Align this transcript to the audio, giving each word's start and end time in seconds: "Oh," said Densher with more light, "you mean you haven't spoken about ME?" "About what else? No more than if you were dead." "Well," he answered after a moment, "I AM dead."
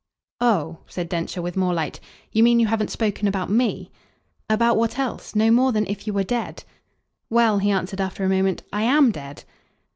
"Oh," 0.39 0.79
said 0.87 1.07
Densher 1.09 1.43
with 1.43 1.55
more 1.55 1.75
light, 1.75 1.99
"you 2.31 2.41
mean 2.41 2.59
you 2.59 2.65
haven't 2.65 2.89
spoken 2.89 3.27
about 3.27 3.51
ME?" 3.51 3.91
"About 4.49 4.75
what 4.75 4.97
else? 4.97 5.35
No 5.35 5.51
more 5.51 5.71
than 5.71 5.85
if 5.85 6.07
you 6.07 6.13
were 6.13 6.23
dead." 6.23 6.63
"Well," 7.29 7.59
he 7.59 7.69
answered 7.69 8.01
after 8.01 8.23
a 8.23 8.27
moment, 8.29 8.63
"I 8.73 8.81
AM 8.81 9.11
dead." 9.11 9.43